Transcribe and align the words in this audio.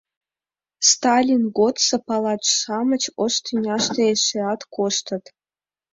Сталин 0.89 1.43
годсо 1.57 1.95
палач-шамыч 2.07 3.03
ош 3.23 3.33
тӱняште 3.45 4.01
эшеат 4.13 4.61
коштыт. 4.75 5.23